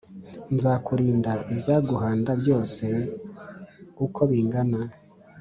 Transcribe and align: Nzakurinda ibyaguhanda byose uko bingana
Nzakurinda 0.53 1.31
ibyaguhanda 1.51 2.31
byose 2.41 2.85
uko 4.05 4.19
bingana 4.29 4.79